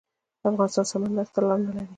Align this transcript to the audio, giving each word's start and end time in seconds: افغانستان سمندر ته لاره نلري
افغانستان 0.49 0.85
سمندر 0.91 1.27
ته 1.33 1.39
لاره 1.47 1.61
نلري 1.65 1.85